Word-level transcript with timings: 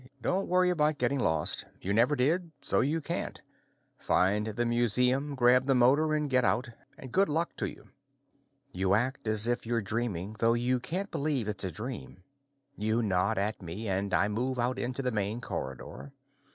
Don't 0.19 0.47
worry 0.47 0.71
about 0.71 0.97
getting 0.97 1.19
lost; 1.19 1.65
you 1.79 1.93
never 1.93 2.15
did, 2.15 2.51
so 2.59 2.79
you 2.79 3.01
can't. 3.01 3.39
Find 3.99 4.47
the 4.47 4.65
museum, 4.65 5.35
grab 5.35 5.67
the 5.67 5.75
motor, 5.75 6.15
and 6.15 6.27
get 6.27 6.43
out. 6.43 6.71
And 6.97 7.11
good 7.11 7.29
luck 7.29 7.55
to 7.57 7.69
you." 7.69 7.89
You 8.71 8.95
act 8.95 9.27
as 9.27 9.45
if 9.47 9.63
you're 9.63 9.83
dreaming, 9.83 10.37
though 10.39 10.55
you 10.55 10.79
can't 10.79 11.11
believe 11.11 11.47
it's 11.47 11.63
a 11.65 11.69
dream. 11.71 12.23
You 12.75 13.03
nod 13.03 13.37
at 13.37 13.61
me 13.61 13.87
and 13.87 14.11
I 14.11 14.27
move 14.27 14.57
out 14.57 14.79
into 14.79 15.03
the 15.03 15.11
main 15.11 15.39
corridor. 15.39 16.11